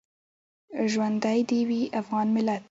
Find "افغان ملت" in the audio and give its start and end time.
2.01-2.59